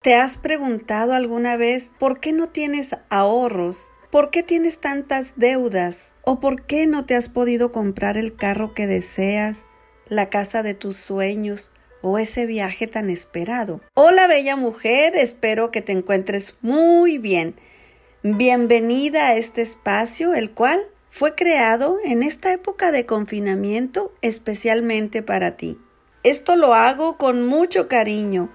[0.00, 3.90] ¿Te has preguntado alguna vez por qué no tienes ahorros?
[4.12, 6.14] ¿Por qué tienes tantas deudas?
[6.22, 9.66] ¿O por qué no te has podido comprar el carro que deseas,
[10.06, 13.80] la casa de tus sueños o ese viaje tan esperado?
[13.94, 17.56] Hola bella mujer, espero que te encuentres muy bien.
[18.22, 20.78] Bienvenida a este espacio, el cual
[21.10, 25.76] fue creado en esta época de confinamiento especialmente para ti.
[26.22, 28.48] Esto lo hago con mucho cariño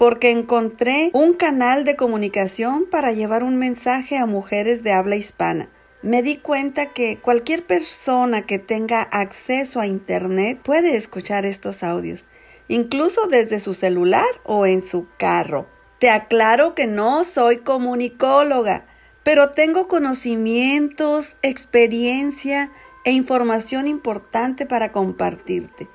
[0.00, 5.68] porque encontré un canal de comunicación para llevar un mensaje a mujeres de habla hispana.
[6.00, 12.24] Me di cuenta que cualquier persona que tenga acceso a Internet puede escuchar estos audios,
[12.66, 15.66] incluso desde su celular o en su carro.
[15.98, 18.86] Te aclaro que no soy comunicóloga,
[19.22, 22.72] pero tengo conocimientos, experiencia
[23.04, 25.90] e información importante para compartirte.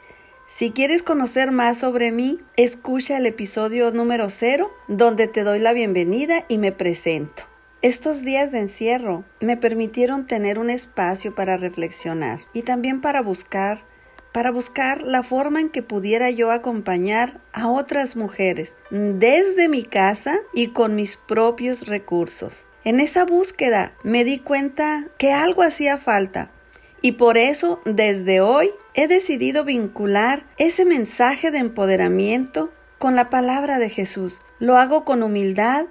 [0.48, 5.73] Si quieres conocer más sobre mí, escucha el episodio número 0, donde te doy la
[5.73, 7.44] bienvenida y me presento.
[7.81, 13.86] Estos días de encierro me permitieron tener un espacio para reflexionar y también para buscar,
[14.33, 20.38] para buscar la forma en que pudiera yo acompañar a otras mujeres desde mi casa
[20.53, 22.67] y con mis propios recursos.
[22.83, 26.52] En esa búsqueda me di cuenta que algo hacía falta
[27.06, 33.78] y por eso desde hoy he decidido vincular ese mensaje de empoderamiento con la palabra
[33.78, 34.42] de Jesús.
[34.58, 35.86] Lo hago con humildad,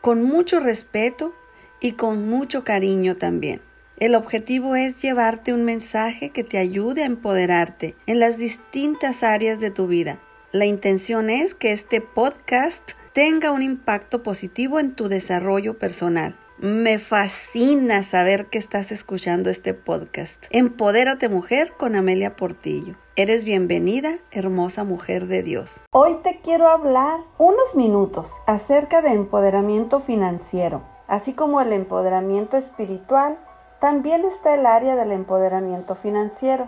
[0.00, 1.34] con mucho respeto
[1.80, 3.60] y con mucho cariño también.
[3.96, 9.58] El objetivo es llevarte un mensaje que te ayude a empoderarte en las distintas áreas
[9.58, 10.20] de tu vida.
[10.52, 16.36] La intención es que este podcast tenga un impacto positivo en tu desarrollo personal.
[16.62, 20.44] Me fascina saber que estás escuchando este podcast.
[20.50, 22.96] Empodérate mujer con Amelia Portillo.
[23.16, 25.82] Eres bienvenida, hermosa mujer de Dios.
[25.90, 30.82] Hoy te quiero hablar unos minutos acerca de empoderamiento financiero.
[31.08, 33.38] Así como el empoderamiento espiritual,
[33.80, 36.66] también está el área del empoderamiento financiero.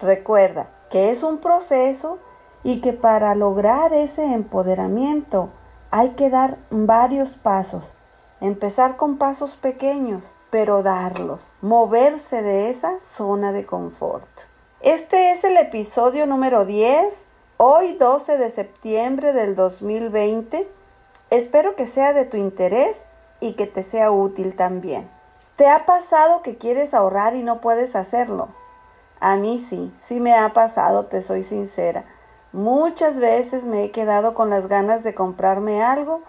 [0.00, 2.20] Recuerda que es un proceso
[2.62, 5.50] y que para lograr ese empoderamiento
[5.90, 7.95] hay que dar varios pasos
[8.42, 11.52] Empezar con pasos pequeños, pero darlos.
[11.62, 14.28] Moverse de esa zona de confort.
[14.82, 17.24] Este es el episodio número 10,
[17.56, 20.68] hoy 12 de septiembre del 2020.
[21.30, 23.04] Espero que sea de tu interés
[23.40, 25.08] y que te sea útil también.
[25.56, 28.48] ¿Te ha pasado que quieres ahorrar y no puedes hacerlo?
[29.18, 32.04] A mí sí, sí me ha pasado, te soy sincera.
[32.52, 36.20] Muchas veces me he quedado con las ganas de comprarme algo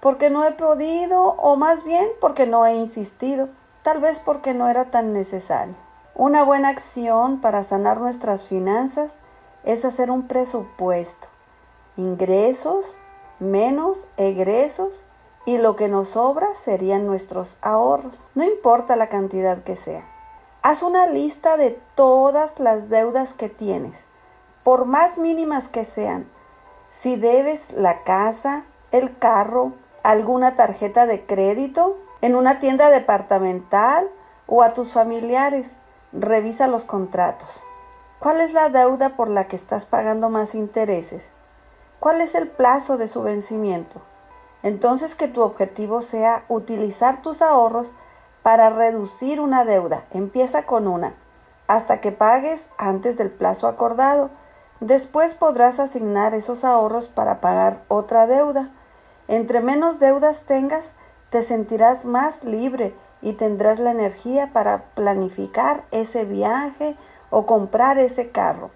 [0.00, 3.48] porque no he podido o más bien porque no he insistido,
[3.82, 5.74] tal vez porque no era tan necesario.
[6.14, 9.18] Una buena acción para sanar nuestras finanzas
[9.64, 11.28] es hacer un presupuesto,
[11.96, 12.98] ingresos
[13.38, 15.04] menos egresos
[15.44, 20.04] y lo que nos sobra serían nuestros ahorros, no importa la cantidad que sea.
[20.62, 24.04] Haz una lista de todas las deudas que tienes,
[24.64, 26.28] por más mínimas que sean.
[26.90, 29.74] Si debes la casa, el carro,
[30.06, 34.08] alguna tarjeta de crédito, en una tienda departamental
[34.46, 35.74] o a tus familiares.
[36.12, 37.64] Revisa los contratos.
[38.20, 41.30] ¿Cuál es la deuda por la que estás pagando más intereses?
[41.98, 44.00] ¿Cuál es el plazo de su vencimiento?
[44.62, 47.92] Entonces que tu objetivo sea utilizar tus ahorros
[48.44, 50.04] para reducir una deuda.
[50.12, 51.14] Empieza con una,
[51.66, 54.30] hasta que pagues antes del plazo acordado.
[54.78, 58.70] Después podrás asignar esos ahorros para pagar otra deuda.
[59.28, 60.92] Entre menos deudas tengas,
[61.30, 66.96] te sentirás más libre y tendrás la energía para planificar ese viaje
[67.30, 68.70] o comprar ese carro.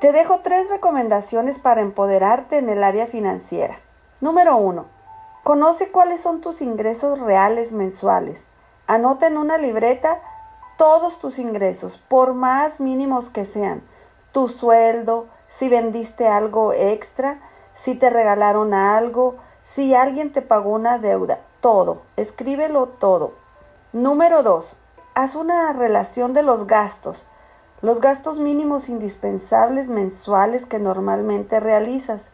[0.00, 3.80] Te dejo tres recomendaciones para empoderarte en el área financiera.
[4.20, 4.86] Número 1.
[5.42, 8.44] Conoce cuáles son tus ingresos reales mensuales.
[8.86, 10.20] Anota en una libreta
[10.76, 13.82] todos tus ingresos, por más mínimos que sean.
[14.32, 17.38] Tu sueldo, si vendiste algo extra,
[17.74, 19.36] si te regalaron algo,
[19.72, 23.34] si alguien te pagó una deuda, todo, escríbelo todo.
[23.92, 24.76] Número 2.
[25.14, 27.24] Haz una relación de los gastos,
[27.80, 32.30] los gastos mínimos indispensables mensuales que normalmente realizas,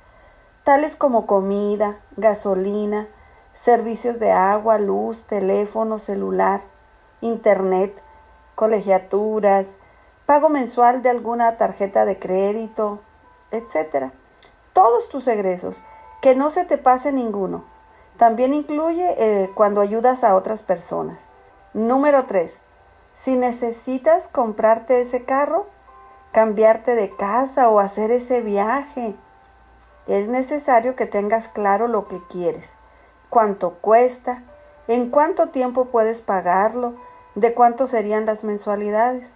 [0.64, 3.06] tales como comida, gasolina,
[3.52, 6.62] servicios de agua, luz, teléfono, celular,
[7.20, 8.02] internet,
[8.54, 9.74] colegiaturas,
[10.24, 13.00] pago mensual de alguna tarjeta de crédito,
[13.50, 14.10] etc.
[14.72, 15.82] Todos tus egresos
[16.20, 17.64] que no se te pase ninguno.
[18.16, 21.28] También incluye eh, cuando ayudas a otras personas.
[21.74, 22.60] Número 3.
[23.12, 25.66] Si necesitas comprarte ese carro,
[26.32, 29.16] cambiarte de casa o hacer ese viaje,
[30.06, 32.74] Es necesario que tengas claro lo que quieres,
[33.28, 34.44] cuánto cuesta,
[34.86, 36.94] en cuánto tiempo puedes pagarlo,
[37.34, 39.34] de cuánto serían las mensualidades.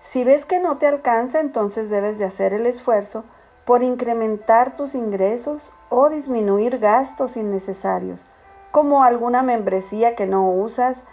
[0.00, 3.24] Si ves que no te alcanza, entonces debes de hacer el esfuerzo
[3.64, 8.20] por incrementar tus ingresos o disminuir gastos innecesarios,
[8.72, 11.04] como alguna membresía que no usas,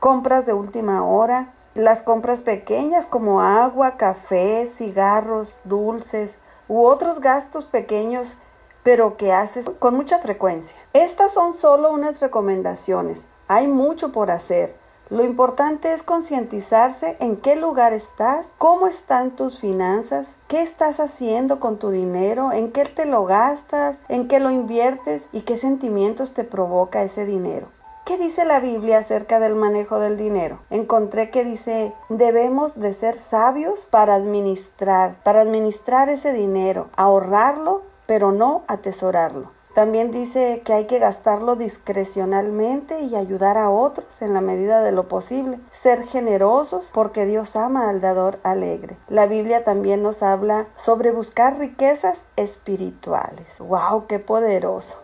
[0.00, 7.64] compras de última hora, las compras pequeñas como agua, café, cigarros, dulces u otros gastos
[7.64, 8.36] pequeños
[8.82, 10.76] pero que haces con mucha frecuencia.
[10.92, 13.26] Estas son solo unas recomendaciones.
[13.46, 14.76] Hay mucho por hacer.
[15.10, 21.60] Lo importante es concientizarse en qué lugar estás, cómo están tus finanzas, qué estás haciendo
[21.60, 26.32] con tu dinero, en qué te lo gastas, en qué lo inviertes y qué sentimientos
[26.32, 27.68] te provoca ese dinero.
[28.06, 30.60] ¿Qué dice la Biblia acerca del manejo del dinero?
[30.70, 38.32] Encontré que dice, debemos de ser sabios para administrar, para administrar ese dinero, ahorrarlo, pero
[38.32, 39.50] no atesorarlo.
[39.74, 44.92] También dice que hay que gastarlo discrecionalmente y ayudar a otros en la medida de
[44.92, 45.58] lo posible.
[45.72, 48.96] Ser generosos porque Dios ama al dador alegre.
[49.08, 53.58] La Biblia también nos habla sobre buscar riquezas espirituales.
[53.58, 54.06] ¡Wow!
[54.06, 54.98] ¡Qué poderoso!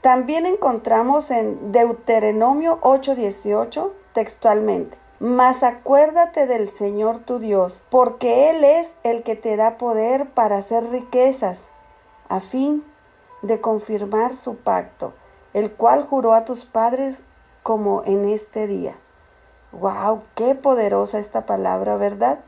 [0.00, 4.98] También encontramos en Deuteronomio 8:18 textualmente.
[5.20, 10.56] Mas acuérdate del Señor tu Dios, porque Él es el que te da poder para
[10.56, 11.68] hacer riquezas,
[12.28, 12.89] a fin
[13.42, 15.12] de confirmar su pacto,
[15.54, 17.22] el cual juró a tus padres
[17.62, 18.96] como en este día.
[19.72, 20.22] ¡Wow!
[20.34, 22.40] ¡Qué poderosa esta palabra, ¿verdad?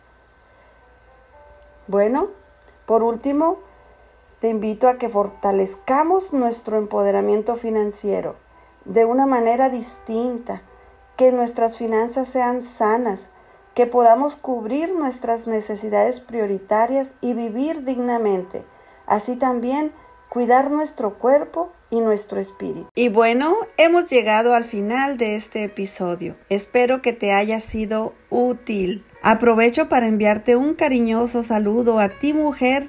[1.87, 2.29] Bueno,
[2.87, 3.59] por último,
[4.41, 8.35] te invito a que fortalezcamos nuestro empoderamiento financiero
[8.85, 10.63] de una manera distinta,
[11.17, 13.29] que nuestras finanzas sean sanas,
[13.75, 18.65] que podamos cubrir nuestras necesidades prioritarias y vivir dignamente.
[19.07, 19.93] Así también
[20.33, 22.89] cuidar nuestro cuerpo y nuestro espíritu.
[22.95, 26.37] Y bueno, hemos llegado al final de este episodio.
[26.49, 29.05] Espero que te haya sido útil.
[29.23, 32.89] Aprovecho para enviarte un cariñoso saludo a ti mujer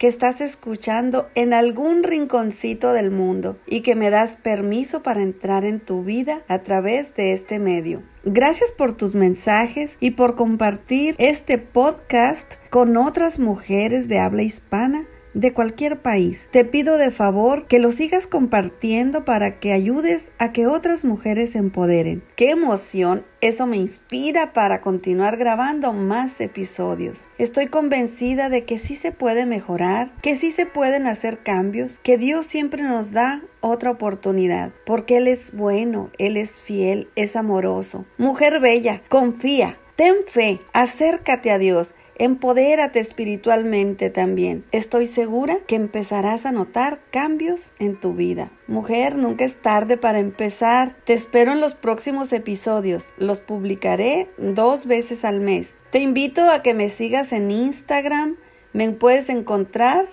[0.00, 5.64] que estás escuchando en algún rinconcito del mundo y que me das permiso para entrar
[5.64, 8.02] en tu vida a través de este medio.
[8.24, 15.06] Gracias por tus mensajes y por compartir este podcast con otras mujeres de habla hispana
[15.34, 16.48] de cualquier país.
[16.50, 21.50] Te pido de favor que lo sigas compartiendo para que ayudes a que otras mujeres
[21.50, 22.22] se empoderen.
[22.36, 23.24] ¡Qué emoción!
[23.40, 27.28] Eso me inspira para continuar grabando más episodios.
[27.38, 32.18] Estoy convencida de que sí se puede mejorar, que sí se pueden hacer cambios, que
[32.18, 38.04] Dios siempre nos da otra oportunidad, porque Él es bueno, Él es fiel, es amoroso.
[38.18, 44.66] Mujer bella, confía, ten fe, acércate a Dios Empodérate espiritualmente también.
[44.72, 48.52] Estoy segura que empezarás a notar cambios en tu vida.
[48.66, 50.94] Mujer, nunca es tarde para empezar.
[51.04, 53.06] Te espero en los próximos episodios.
[53.16, 55.76] Los publicaré dos veces al mes.
[55.92, 58.36] Te invito a que me sigas en Instagram.
[58.74, 60.04] Me puedes encontrar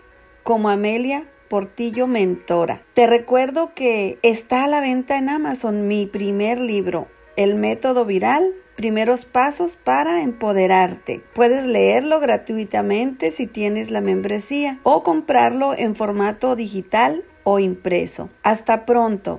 [0.44, 2.86] como Amelia Portillo Mentora.
[2.94, 8.56] Te recuerdo que está a la venta en Amazon mi primer libro, El método viral
[8.78, 11.24] Primeros pasos para empoderarte.
[11.34, 18.30] Puedes leerlo gratuitamente si tienes la membresía o comprarlo en formato digital o impreso.
[18.44, 19.36] Hasta pronto.